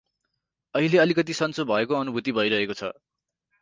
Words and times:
अहिले 0.75 0.97
अलिकति 0.97 1.33
सञ्चो 1.33 1.65
भएको 1.65 1.95
अनुभूति 1.95 2.31
भइरहेको 2.31 2.73
छ। 2.73 2.93